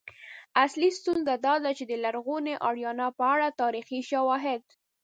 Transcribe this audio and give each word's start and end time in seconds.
اصلی 0.63 0.89
ستونزه 0.99 1.33
دا 1.45 1.55
ده 1.63 1.71
چې 1.77 1.83
د 1.87 1.93
لرغونې 2.03 2.53
آریانا 2.67 3.07
په 3.17 3.23
اړه 3.33 3.47
تاریخي 3.61 3.99
شواهد 4.09 4.63